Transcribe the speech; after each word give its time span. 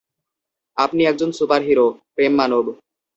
আপনি 0.77 1.01
একজন 1.05 1.29
সুপারহিরো, 1.31 1.85
প্রেম 2.15 2.33
মানব। 2.35 2.65